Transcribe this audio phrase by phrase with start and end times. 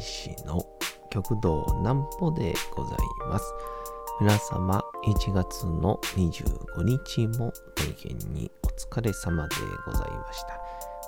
[0.00, 0.66] 講談師の
[1.10, 2.98] 極道南歩でござい
[3.28, 3.44] ます。
[4.20, 10.58] 皆様、1月の25日も大変にお疲れ様でございました。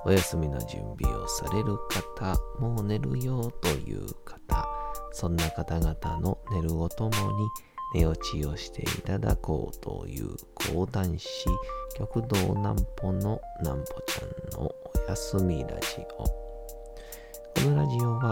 [0.05, 4.69] お休みの準備をされる方、もう寝るよという方、
[5.13, 7.49] そんな方々の寝るをともに
[7.95, 11.29] 寝落ちをしていただこうという講談師、
[11.97, 14.75] 極道南歩の南歩ちゃんのお
[15.09, 16.53] 休みラジオ。
[17.63, 18.32] このラジオは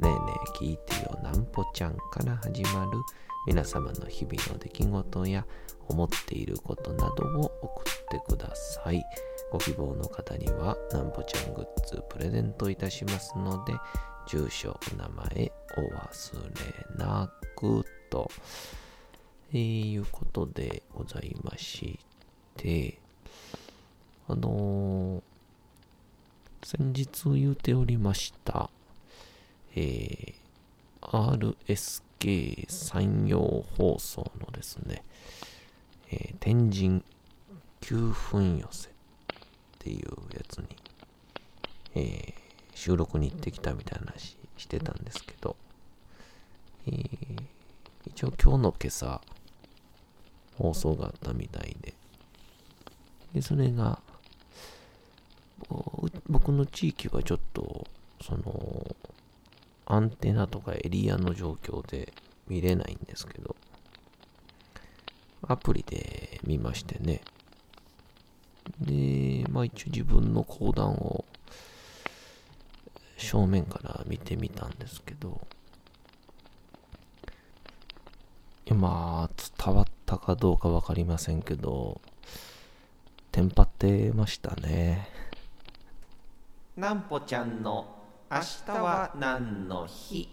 [0.00, 2.90] ねえねえ聞いてよなんぽちゃんから始まる
[3.46, 5.46] 皆様の日々の出来事や
[5.88, 9.02] 思っていることなどを送ってください。
[9.50, 13.74] ご希望の方にはなんぽちゃんグッズプレゼントいたしますので、
[14.26, 16.44] 住所、お名前お忘
[16.98, 18.30] れなくと、
[19.52, 21.98] えー、いうことでございまし
[22.56, 22.98] て、
[24.28, 28.70] あのー、先日言うておりました、
[29.74, 31.54] えー、
[32.20, 35.02] RSK 山陽放送のですね、
[36.10, 37.02] えー天神
[37.80, 38.92] 9分寄せっ
[39.78, 40.66] ていうやつに、
[41.94, 42.34] えー
[42.74, 45.56] 収録に行ってきたみたいな話してたんですけど、
[46.86, 47.42] えー
[48.06, 49.20] 一応今日の今朝
[50.56, 51.94] 放送があったみたいで、
[53.34, 54.00] で、それが、
[56.28, 57.86] 僕の地域はちょっと、
[58.22, 58.96] その、
[59.90, 62.12] アンテナとかエリアの状況で
[62.46, 63.56] 見れないんですけど、
[65.48, 67.22] アプリで見ましてね。
[68.80, 71.24] で、まあ一応自分の講談を
[73.16, 75.40] 正面から見てみたんですけど、
[78.66, 82.00] 今、伝わったかどうかわかりませんけど、
[83.32, 85.08] テンパってましたね。
[86.76, 87.99] なんぽちゃんの
[88.32, 90.28] 明日は何の日？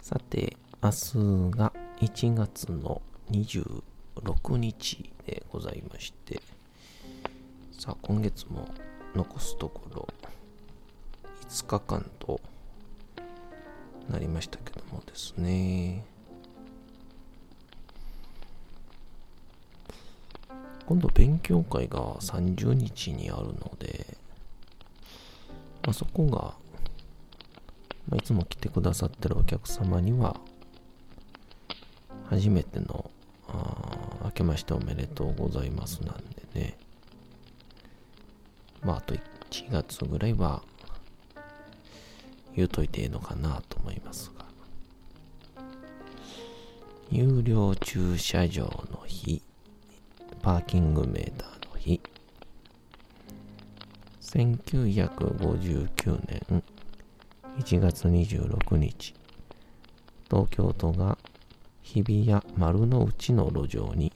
[0.00, 6.40] さて、明日が1月の26日でございまして、
[7.78, 8.66] さあ、今月も
[9.14, 10.08] 残すところ
[11.50, 12.40] 5日間と
[14.08, 16.02] なりましたけどもですね。
[20.86, 24.18] 今度勉強会が30日にあるので、
[25.82, 26.54] まあ、そこが、
[28.08, 30.36] まあ、いつも来てくださってるお客様には、
[32.28, 33.10] 初めての、
[33.48, 36.78] あー明けましておめでとうございますなんでね、
[38.82, 39.20] まあ、あと1
[39.70, 40.62] 月ぐらいは、
[42.54, 44.44] 言うといていいのかなと思いますが、
[47.10, 49.42] 有料駐車場の日、
[50.42, 52.00] パーキングメーターの日、
[54.32, 56.62] 1959年
[57.58, 59.12] 1月26日、
[60.30, 61.18] 東京都が
[61.82, 64.12] 日比谷丸の内の路上に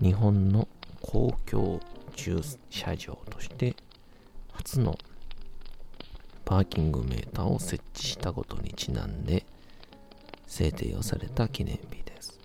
[0.00, 0.68] 日本の
[1.00, 1.80] 公共
[2.14, 2.40] 駐
[2.70, 3.74] 車場として
[4.52, 4.96] 初の
[6.44, 9.44] パーキングメーターを設置したことにちなんで
[10.46, 12.38] 制定をされた記念日です。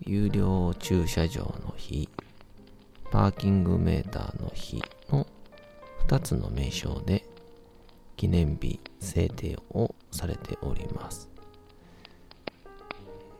[0.00, 2.08] 有料駐車場の日、
[3.10, 5.26] パーキングメーターの日の
[6.06, 7.24] 2つの名称で
[8.16, 11.28] 記念日制定をされております。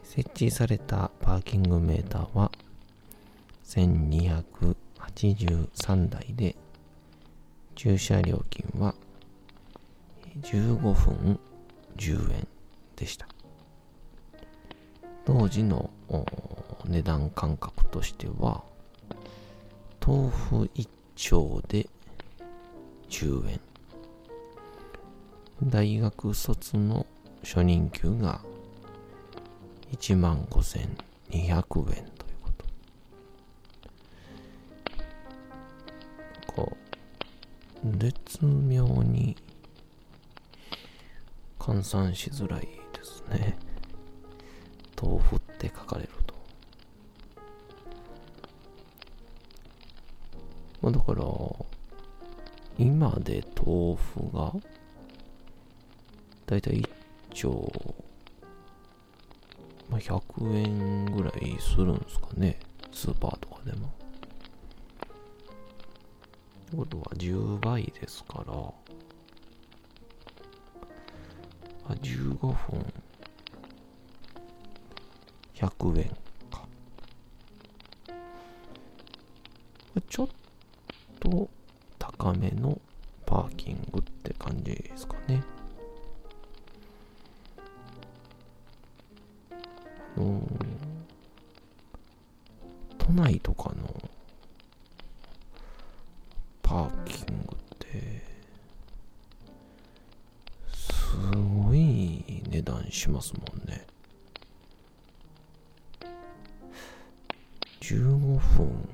[0.02, 2.50] 設置されたパーキングメーターは
[3.64, 6.56] 1283台で
[7.76, 8.94] 駐車料金は
[10.42, 11.38] 15分
[11.96, 12.48] 10円
[12.96, 13.28] でした。
[15.24, 15.90] 当時の
[16.86, 18.64] 値段感覚としては、
[20.06, 21.86] 豆腐1丁で
[23.10, 23.60] 10円。
[25.62, 27.06] 大学卒の
[27.42, 28.40] 初任給が
[29.92, 30.86] 1万5200
[31.48, 32.04] 円という
[32.42, 32.64] こと。
[36.54, 36.76] こ
[37.84, 39.36] う、絶妙に
[41.58, 42.62] 換算しづらい
[42.94, 43.58] ですね。
[45.00, 46.10] 豆腐って書かれる
[50.92, 51.24] だから、
[52.78, 54.52] 今で豆腐が
[56.46, 56.88] だいたい1
[57.34, 57.72] 丁、
[59.88, 62.58] まあ、100円ぐらいするんですかね。
[62.92, 63.88] スーパーとかでも。
[63.88, 63.90] っ
[66.70, 68.72] てことは10倍ですから、あ
[71.94, 72.54] 15分
[75.54, 76.08] 100円
[76.50, 76.66] か。
[80.08, 80.28] ちょっ
[81.30, 81.48] と
[81.98, 82.80] 高めの
[83.24, 85.42] パーキングって感じですかね。
[90.16, 90.42] あの
[92.98, 94.10] 都内とかの
[96.62, 98.22] パーキングって
[100.74, 101.16] す
[101.64, 103.86] ごい値段しますもんね。
[107.80, 108.88] 15分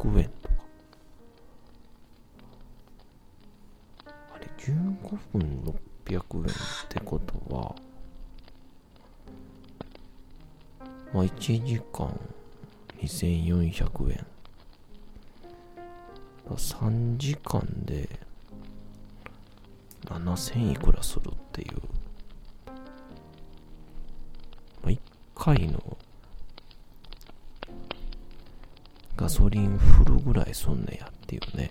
[0.00, 0.54] 600円とか。
[4.34, 5.74] あれ、15分
[6.06, 6.46] 600円っ
[6.88, 7.74] てことは、
[11.12, 12.18] まあ1時間
[12.98, 14.26] 2400円。
[16.48, 18.08] 3時間で
[20.04, 21.76] 7000いくらするっていう。
[24.82, 24.98] まあ、1
[25.36, 25.96] 回の
[29.30, 31.70] ソリンフルぐらいすんねやっていうね。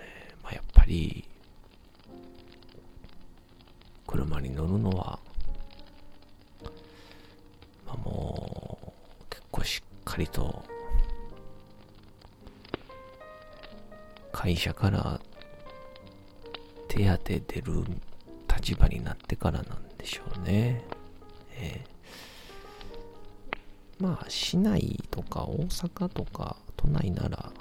[0.00, 1.24] え、まあ、やっぱり、
[4.08, 5.20] 車に乗るのは、
[7.86, 10.64] まあ、もう、結構しっかりと
[14.32, 15.20] 会社から
[16.88, 17.84] 手当出る
[18.52, 20.82] 立場になってからなんでしょうね。
[21.52, 21.99] えー、
[24.00, 27.52] まあ、市内とか大阪とか都内なら、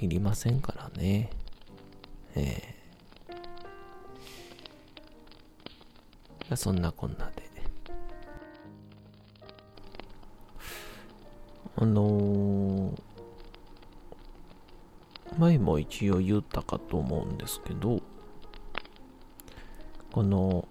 [0.00, 1.30] いりませんからね。
[2.34, 7.42] えー、そんなこんなで。
[11.76, 13.12] あのー
[15.38, 18.02] 前も一応言ったかと思うんですけど、
[20.12, 20.68] この、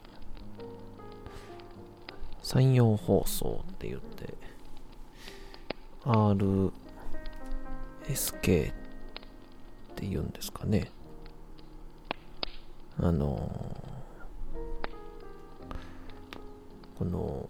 [2.42, 4.34] 山陽放送って言って、
[6.04, 6.72] RSK
[8.72, 8.74] っ
[9.96, 10.92] て言うんですかね。
[13.00, 13.52] あの
[16.98, 17.50] この、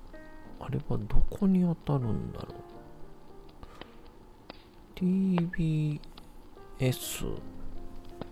[0.59, 2.53] あれはどこに当たるんだろう。
[4.95, 5.99] TV
[6.79, 7.25] S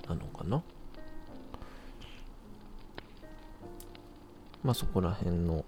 [0.08, 0.64] なのかな
[4.64, 5.66] まあそこら辺の、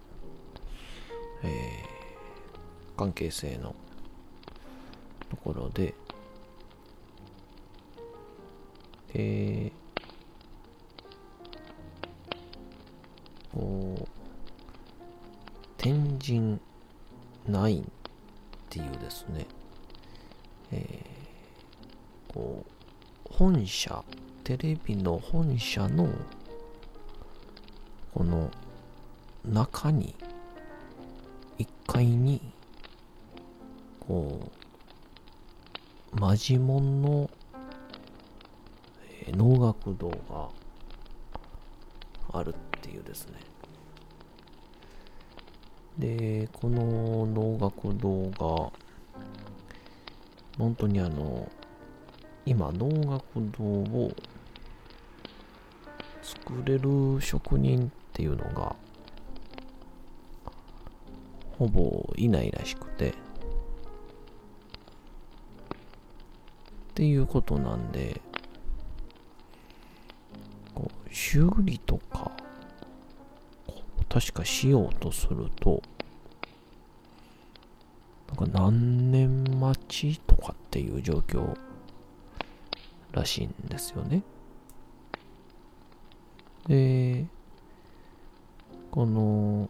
[1.44, 3.76] えー、関係性の
[5.30, 5.94] ところで、
[9.14, 9.72] で、
[13.54, 14.08] こう、
[15.78, 16.60] 天神
[17.50, 17.86] 9っ
[18.70, 19.46] ていうですね、
[20.72, 21.12] えー
[22.34, 24.04] こう、本社、
[24.44, 26.08] テレビの本社の、
[28.14, 28.50] この
[29.46, 30.16] 中に、
[31.60, 32.42] 1階に、
[34.00, 34.50] こ
[36.14, 37.30] う、マジモンの、
[39.26, 40.50] えー、能楽堂が
[42.34, 43.40] あるっていうですね。
[45.98, 48.72] で、この能楽堂が、
[50.58, 51.50] 本当にあの、
[52.46, 53.24] 今能楽
[53.58, 54.12] 堂を
[56.22, 58.76] 作れる職人っていうのが
[61.62, 63.14] ほぼいないらしくてっ
[66.96, 68.20] ていうことなんで
[70.74, 72.32] こう修理とか
[74.10, 75.84] 確かしようとすると
[78.30, 81.56] なんか何年待ちとかっていう状況
[83.12, 84.24] らしいんですよね。
[86.68, 87.26] で、
[88.90, 89.70] この、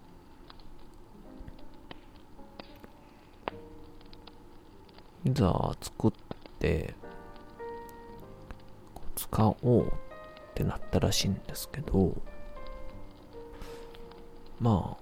[5.25, 6.11] いざ作っ
[6.59, 6.93] て、
[9.15, 9.91] 使おうっ
[10.55, 12.15] てなったらしいんですけど、
[14.59, 14.97] ま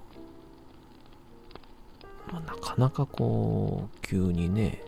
[2.29, 4.83] あ、まあ、なかなかこう、急にね、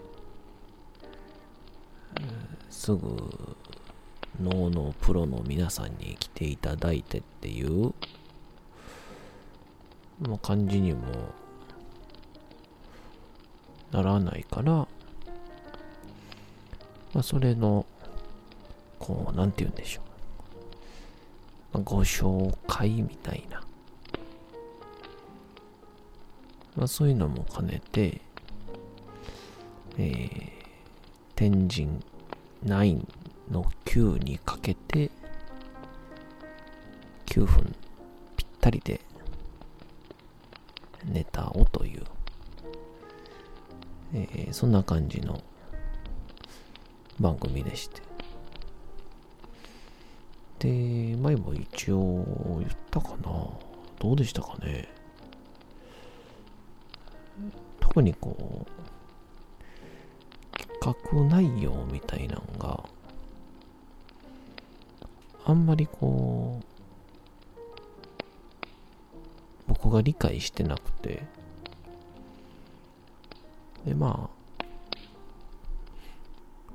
[2.70, 3.00] すぐ
[4.42, 7.94] 脳のプロの皆さんに来ていただいてっていう
[10.22, 11.02] まあ、感じにも
[13.92, 14.88] ならないから、
[17.13, 17.86] まあ、それの
[19.01, 20.03] こう、なんて言うんでしょう。
[21.74, 23.62] まあご紹介みたいな。
[26.75, 28.22] まあ、そういうのも兼ねて、
[29.98, 30.51] えー、
[31.36, 32.00] 天神
[32.63, 33.06] 9
[33.51, 35.10] の9にかけて、
[37.25, 37.75] 9分
[38.38, 39.01] ぴったりで
[41.06, 42.03] ネタをという、
[44.13, 45.41] えー、そんな感じの
[47.22, 48.01] 番組でして。
[50.60, 52.25] で、前も一応
[52.60, 53.50] 言ったかな。
[54.00, 54.88] どうでしたかね。
[57.80, 58.72] 特にこう、
[60.58, 62.84] 企画内容みたいなのが、
[65.46, 66.66] あんまりこう、
[69.68, 71.24] 僕が理解してなくて、
[73.86, 74.41] で、まあ、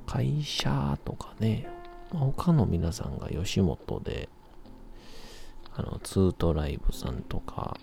[0.07, 1.67] 会社とかね、
[2.11, 4.29] 他の皆さんが吉本で、
[5.75, 7.77] あの、ツートライブさんとか、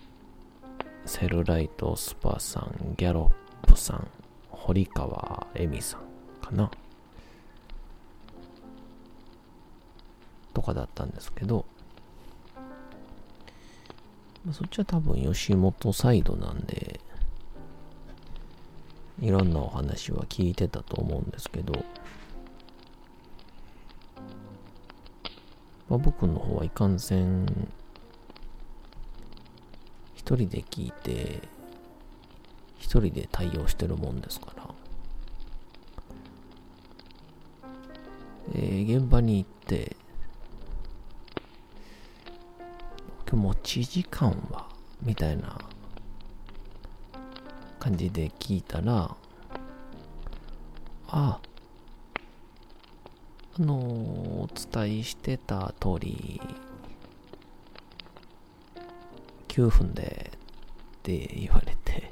[1.05, 3.31] セルライトスパさん、ギャロ
[3.63, 4.09] ップさん、
[4.49, 6.01] 堀川恵美さん
[6.45, 6.71] かな。
[10.55, 11.67] とかだったんですけど、
[14.53, 17.01] そっちは多分吉本サイドなんで、
[19.21, 21.73] いろんなお話は聞いてたと思うんですけど、
[25.89, 27.47] まあ、僕の方はいかんせん、
[30.15, 31.43] 一人で聞いて、
[32.79, 34.69] 一人で対応してるもんですから、
[38.55, 39.97] えー、現場に行って、
[43.33, 44.69] 持ち時間は？
[45.03, 45.59] みたいな
[47.85, 49.15] 感じで聞いたら、
[51.07, 51.39] あ、
[53.59, 56.41] あのお伝えしてた通り、
[59.49, 60.39] 9分でっ
[61.03, 62.11] て言われて、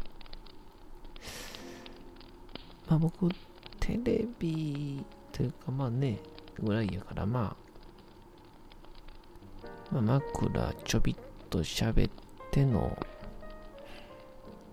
[2.87, 3.31] まあ僕、
[3.81, 5.03] テレビ
[5.33, 6.19] というかまあね、
[6.63, 7.57] ぐらいやからま
[9.65, 11.17] あ、まあ、枕ちょびっ
[11.49, 12.13] と喋っ
[12.51, 12.95] ての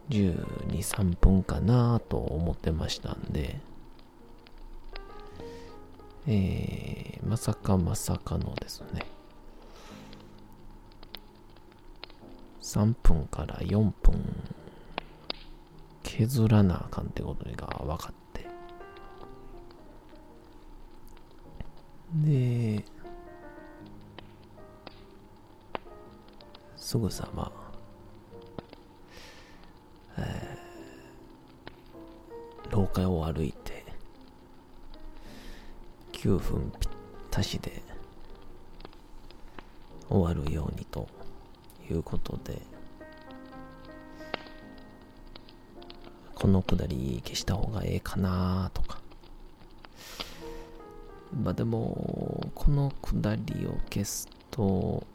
[0.10, 0.44] 12、
[0.78, 3.60] 3分かなと思ってましたんで、
[6.28, 9.06] えー、まさかまさかのですね、
[12.62, 14.44] 3分から4分
[16.04, 18.48] 削らなあかんってことが分かって、
[22.14, 22.84] で、
[26.76, 27.52] すぐさま、
[32.94, 33.86] 下を歩いて、
[36.14, 36.92] 9分ぴっ
[37.32, 37.82] たしで
[40.10, 41.08] 終わるようにと
[41.90, 42.62] いうことで、
[46.36, 49.00] このくだり消した方がええかなとか。
[51.44, 55.06] まあでも、このくだりを消すと、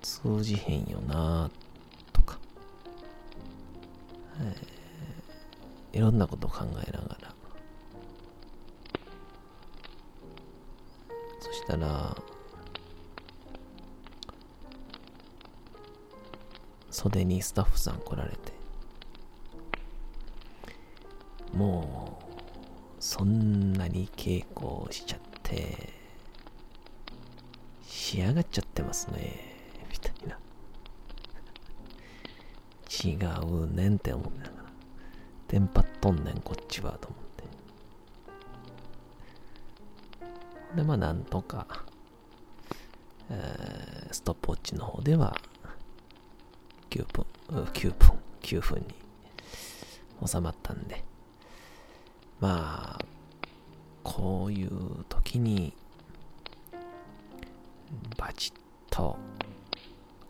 [0.00, 1.50] 通じへんよな
[2.12, 2.38] とか、
[4.40, 4.71] えー、
[5.92, 7.34] いろんなことを考えながら。
[11.40, 12.16] そしたら
[16.90, 18.52] 袖にスタッフさん来られて
[21.52, 22.32] もう
[23.00, 25.92] そんなに稽古しちゃって
[27.82, 29.54] 仕上がっちゃってますね
[29.90, 30.38] みたいな。
[33.04, 34.51] 違うねんって思ってな、
[35.52, 37.20] テンパっとんねん、こっちは、と思っ
[40.72, 40.76] て。
[40.76, 41.66] で、まあ、なんとか、
[43.28, 45.36] えー、ストップウォッチの方では、
[46.88, 48.94] 9分、9分、9分に
[50.26, 51.04] 収まったんで、
[52.40, 53.04] まあ、
[54.02, 55.74] こういう時に、
[58.16, 58.54] バチッ
[58.88, 59.18] と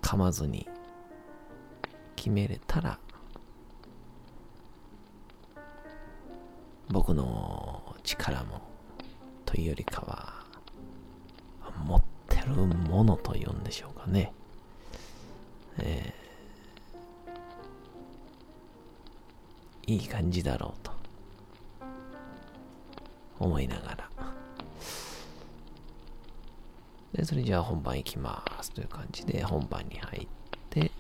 [0.02, 0.68] 噛まずに
[2.16, 2.98] 決めれたら、
[6.92, 8.60] 僕の力も、
[9.46, 10.44] というよりかは、
[11.86, 14.30] 持ってるものというんでしょうかね。
[15.78, 20.92] えー、いい感じだろうと
[23.40, 24.10] 思いながら。
[27.14, 30.28] で、それじゃあ本番行きますという感じで本番に入っ
[30.68, 30.90] て、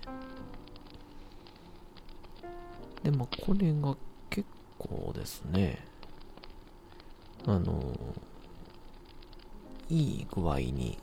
[3.02, 3.94] で、まあ、これが
[4.88, 5.78] 構ですね、
[7.46, 7.82] あの、
[9.88, 10.98] いい具合に、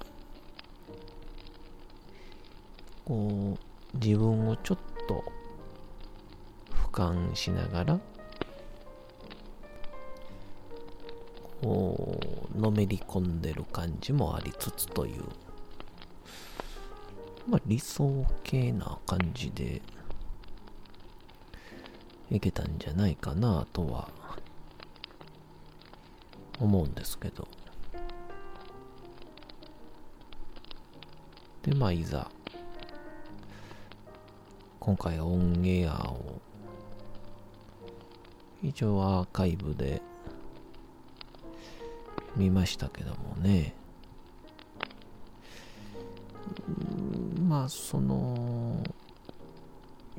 [3.05, 3.57] こ
[3.93, 5.23] う、自分をちょっと
[6.71, 7.99] 俯瞰しながら、
[11.61, 12.19] こ
[12.55, 15.23] う、のめり込んでる感じもありつつという、
[17.47, 19.81] まあ理想系な感じで、
[22.31, 24.09] いけたんじゃないかなとは
[26.59, 27.47] 思うんですけど。
[31.63, 32.29] で、まあ、いざ、
[34.79, 36.41] 今回オンエアを、
[38.61, 40.01] 一応アーカイブで
[42.35, 43.73] 見ましたけどもね。
[47.47, 48.83] まあ、その、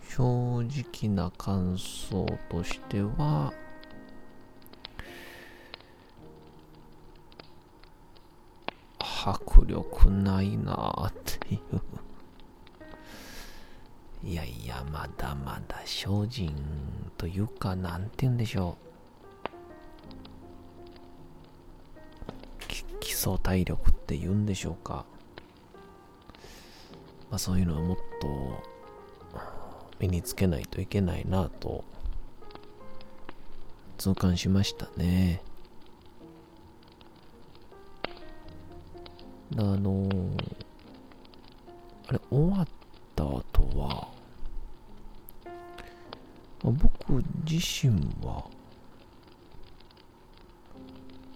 [0.09, 3.53] 正直な感想としては、
[8.99, 11.81] 迫力ないなっていう
[14.23, 16.55] いやいや、まだまだ精進
[17.17, 18.91] というか、なんて言うんでしょう。
[23.01, 25.07] 基礎体力って言うんでしょうか。
[27.31, 28.63] まあそういうのはもっと
[30.01, 31.85] 身につけないといけないなと
[33.99, 35.43] 痛感しましたね。
[39.59, 40.55] あのー、
[42.09, 42.69] あれ、終わっ
[43.15, 43.43] た後
[43.79, 44.09] は、
[46.63, 47.91] 僕自身
[48.25, 48.47] は、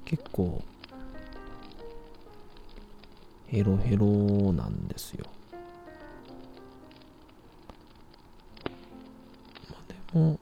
[0.06, 0.62] 結構、
[3.46, 4.06] ヘロヘロ
[4.54, 5.23] なんですよ。
[10.14, 10.38] も、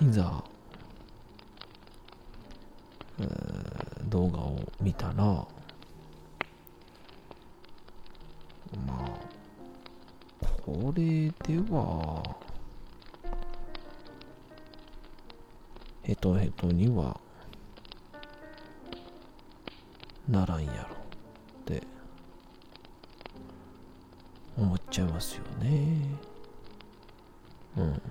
[0.00, 0.44] いざ、
[3.18, 5.46] えー、動画を見たら、ま
[10.42, 12.36] あ、これでは、
[16.02, 17.18] ヘトヘトには
[20.28, 21.82] ならんやろって
[24.56, 26.29] 思っちゃいますよね。
[27.76, 28.02] うん。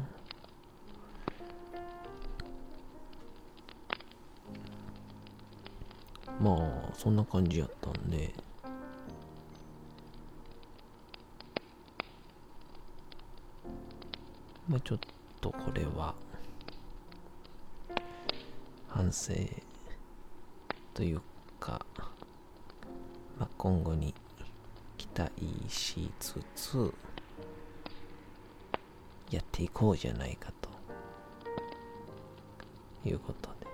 [6.41, 6.55] ま
[6.89, 8.33] あ、そんな感じやったんで、
[14.69, 14.99] まあちょっ
[15.41, 16.15] とこれは、
[18.87, 19.33] 反省
[20.93, 21.21] という
[21.59, 21.85] か、
[23.37, 24.13] まあ、今後に
[24.97, 25.31] 期待
[25.67, 26.93] しつつ、
[29.29, 30.69] やっていこうじゃないかと
[33.07, 33.67] いうことで。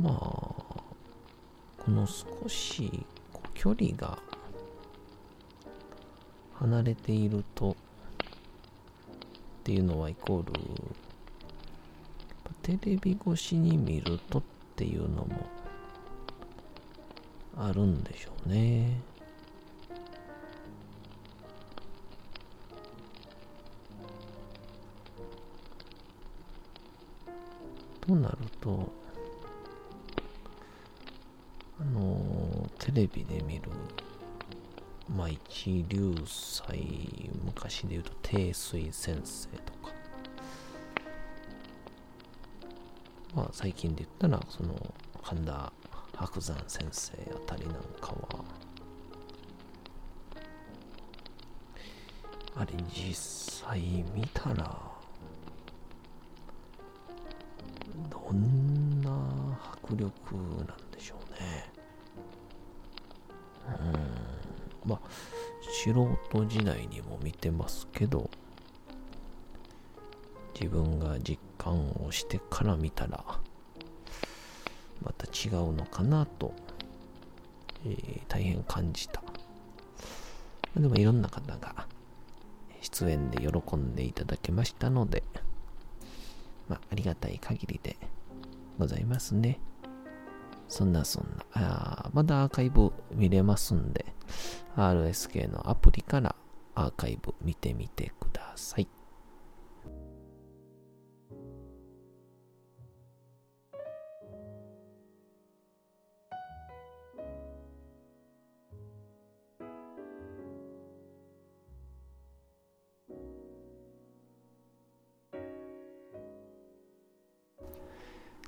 [0.00, 3.06] まあ、この少し
[3.54, 4.18] 距離が
[6.54, 7.74] 離れているとっ
[9.64, 10.52] ていうのはイコール
[12.66, 14.42] テレビ越しに見るとっ
[14.74, 15.46] ていうのも
[17.56, 19.00] あるんでしょうね。
[28.06, 28.92] となると、
[31.80, 33.62] あのテレビで見る、
[35.14, 39.92] まあ一流祭、昔で言うと定水先生とか、
[43.34, 44.74] まあ最近で言ったら、その
[45.22, 45.72] 神田
[46.14, 48.44] 伯山先生あたりなんかは、
[52.54, 53.14] あれ実
[53.66, 53.80] 際
[54.14, 54.95] 見たら、
[58.32, 59.10] どんな
[59.82, 60.34] 迫力
[60.66, 61.70] なんでしょうね。
[64.84, 64.90] うん。
[64.90, 65.00] まあ、
[65.84, 68.30] 素人時代にも見てますけど、
[70.58, 73.24] 自分が実感をしてから見たら、
[75.02, 76.54] また違うのかなと、
[77.84, 79.22] えー、大変感じた。
[80.76, 81.86] でもいろんな方が
[82.82, 85.22] 出演で喜んでいただけましたので、
[86.68, 87.96] まあ、ありがたい限りで
[88.78, 89.60] ございますね。
[90.68, 91.44] そんなそんな。
[91.54, 94.06] あまだアーカイブ見れますんで、
[94.76, 96.34] RSK のアプリから
[96.74, 98.88] アーカイブ見てみてください。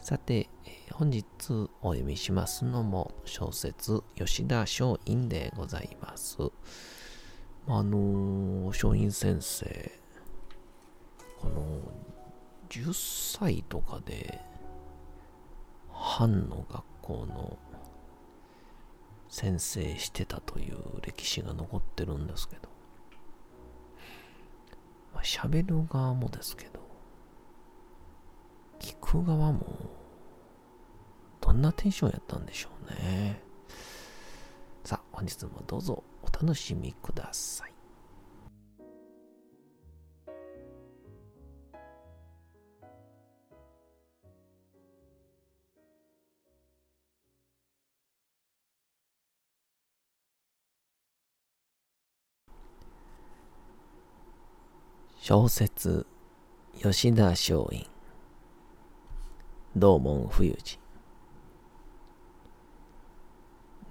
[0.00, 0.48] さて、
[0.92, 1.26] 本日
[1.82, 6.38] お読みしますのも小説吉田松陰でございます。
[7.66, 9.92] あの、松陰先生、
[11.40, 11.80] この
[12.70, 14.40] 10歳とかで
[15.92, 17.58] 藩の学校の
[19.28, 22.62] 先生してたという歴史が残ってるんですけど、
[25.12, 26.77] まあ、喋る側もですけど、
[28.78, 29.66] 聞く側も、
[31.40, 33.42] どんなテンションやったんでしょうね。
[34.84, 37.72] さあ、本日もどうぞお楽しみください。
[55.20, 56.06] 小説
[56.80, 57.87] 吉田松陰
[59.76, 60.78] 道門冬治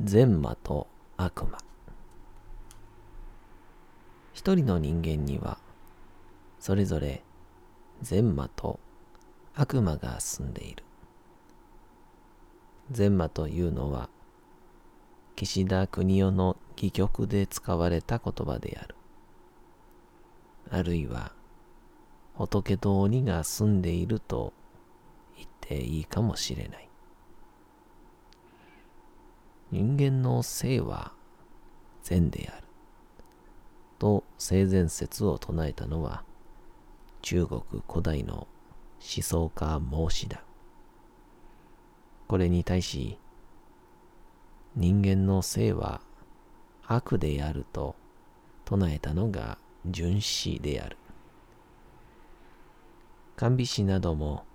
[0.04, 0.88] 善魔と
[1.18, 1.58] 悪魔。
[4.34, 5.58] 一人の人間には
[6.60, 7.24] それぞれ
[8.02, 8.80] 善魔と
[9.56, 10.84] 悪魔が住んでいる。
[12.92, 14.10] 善魔というのは
[15.36, 18.96] 岸田国夫の戯曲で使われた言葉である。
[20.70, 21.32] あるいは
[22.36, 24.54] 仏と鬼が住んでいると
[25.68, 26.90] ていいかもしれない。
[29.72, 31.12] 人間の性は
[32.04, 32.68] 善である。
[34.00, 36.24] と性善説を唱えたのは
[37.22, 40.44] 中国古代の思想家孟子だ。
[42.28, 43.18] これに対し
[44.76, 46.02] 人間の性は
[46.86, 47.96] 悪であると
[48.64, 50.98] 唱えたのが純子である。
[53.36, 54.47] 甘美子なども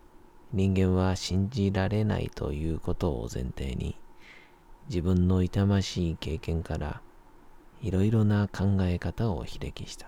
[0.52, 3.96] 人間は信じられないということを前提に
[4.88, 7.00] 自分の痛ましい経験から
[7.80, 10.06] いろいろな考え方をひれきした。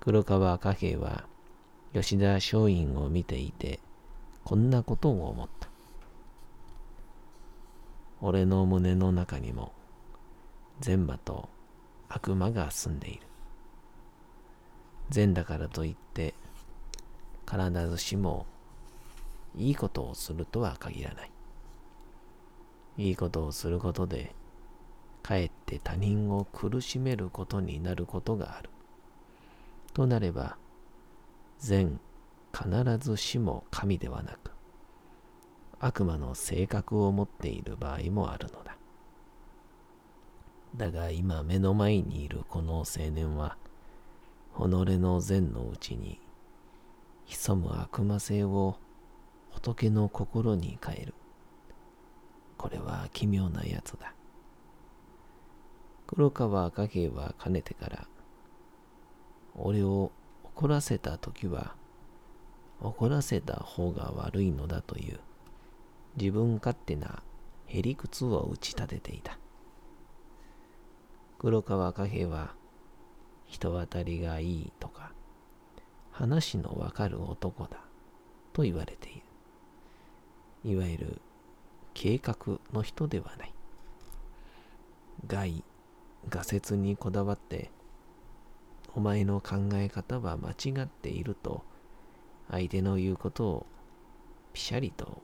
[0.00, 1.24] 黒川貨幣は
[1.94, 3.80] 吉田松陰を見ていて
[4.44, 5.68] こんなことを思った。
[8.20, 9.72] 俺の胸の中にも
[10.80, 11.48] 善魔と
[12.08, 13.22] 悪魔が住んでいる。
[15.08, 16.34] 善だからといって
[17.52, 18.46] 必ずしも
[19.54, 21.30] いいことをするとは限らない。
[22.96, 24.34] いいことをすることで、
[25.22, 28.70] かえって他人を苦しめることになることがある。
[29.92, 30.56] となれば、
[31.58, 32.00] 善
[32.54, 34.50] 必ずしも神ではなく、
[35.78, 38.78] 悪魔の性格を持っている場合もあるのだ。
[40.74, 43.58] だが今目の前にいるこの青年は、
[44.56, 46.18] 己の善のうちに
[47.26, 48.76] 潜む悪魔性を
[49.50, 51.14] 仏の心に変える。
[52.56, 54.14] これは奇妙なやつだ。
[56.06, 58.06] 黒川赤兵はかねてから、
[59.54, 60.12] 俺を
[60.44, 61.74] 怒らせた時は、
[62.80, 65.20] 怒らせた方が悪いのだという
[66.16, 67.22] 自分勝手な
[67.66, 69.38] へりくつを打ち立てていた。
[71.38, 72.54] 黒川貨幣は
[73.46, 75.11] 人当たりがいいとか、
[76.12, 77.78] 話のわかる男だ
[78.52, 79.22] と言われている。
[80.72, 81.20] いわゆる
[81.94, 83.54] 計画の人ではない。
[85.26, 85.64] 外、
[86.28, 87.70] 画説にこだわって、
[88.94, 91.64] お前の考え方は間違っていると、
[92.50, 93.66] 相手の言うことを
[94.52, 95.22] ピシャリと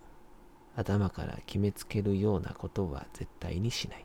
[0.75, 4.05] 頭から決めつけるようなことは絶対にしない。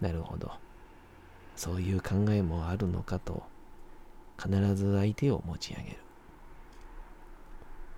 [0.00, 0.52] なるほど。
[1.56, 3.42] そういう考えもあるのかと
[4.40, 5.96] 必ず相手を持ち上げる。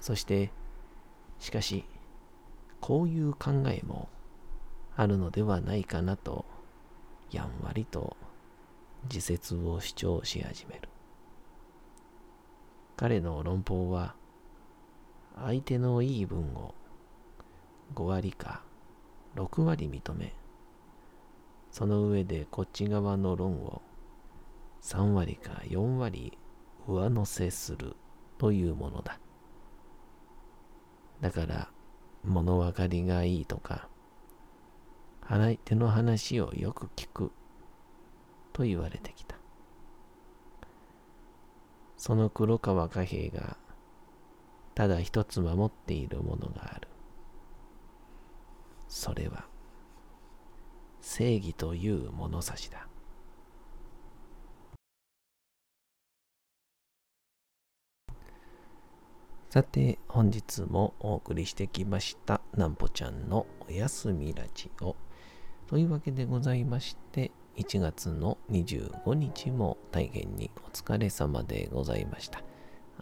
[0.01, 0.51] そして、
[1.39, 1.85] しかし、
[2.81, 4.09] こういう考えも
[4.97, 6.47] あるのではないかなと、
[7.31, 8.17] やんわりと
[9.05, 10.89] 自説を主張し始める。
[12.97, 14.15] 彼の論法は、
[15.37, 16.75] 相手の言い分を
[17.95, 18.63] 5割か
[19.37, 20.35] 6割認め、
[21.71, 23.81] その上でこっち側の論を
[24.83, 26.39] 3割か4割
[26.87, 27.97] 上乗せする
[28.39, 29.21] というものだ。
[31.21, 31.71] だから
[32.25, 33.89] 物分かりがいいとか、
[35.29, 37.31] 相手の話をよく聞く
[38.53, 39.37] と言われてきた。
[41.97, 43.59] その黒川貨幣が
[44.75, 46.89] ただ一つ守っているものがある。
[48.89, 49.45] それは
[51.03, 52.90] 正義という物差しだ。
[59.51, 64.95] さて、本日もお送りしてきました、なんぽちゃんのおやすみラジオ。
[65.67, 72.45] というわけでございまして、1月の25日も大変にお疲れ様でございました。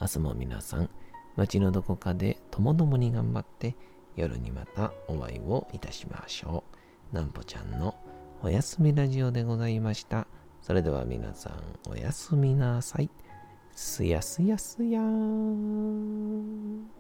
[0.01, 0.89] 明日も皆さん、
[1.37, 3.77] 街のどこかでともどもに頑張って、
[4.17, 6.65] 夜にまたお会いをいたしましょ
[7.13, 7.15] う。
[7.15, 7.95] なんぽちゃんの
[8.43, 10.27] おやすみラジオでございました。
[10.63, 13.11] それでは皆さん、おやすみなさい。
[13.81, 16.91] すやすやすやーん。